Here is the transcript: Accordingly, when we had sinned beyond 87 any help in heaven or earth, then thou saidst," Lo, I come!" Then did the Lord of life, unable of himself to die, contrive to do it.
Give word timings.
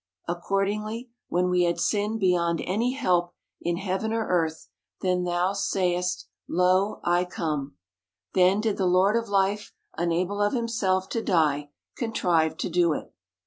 Accordingly, 0.27 1.11
when 1.27 1.51
we 1.51 1.65
had 1.65 1.79
sinned 1.79 2.19
beyond 2.19 2.59
87 2.59 2.73
any 2.75 2.93
help 2.93 3.35
in 3.61 3.77
heaven 3.77 4.11
or 4.11 4.25
earth, 4.27 4.67
then 5.01 5.25
thou 5.25 5.53
saidst," 5.53 6.25
Lo, 6.59 7.01
I 7.03 7.23
come!" 7.23 7.75
Then 8.33 8.61
did 8.61 8.77
the 8.77 8.87
Lord 8.87 9.15
of 9.15 9.29
life, 9.29 9.73
unable 9.95 10.41
of 10.41 10.53
himself 10.53 11.07
to 11.09 11.21
die, 11.21 11.69
contrive 11.95 12.57
to 12.57 12.69
do 12.71 12.93
it. 12.93 13.13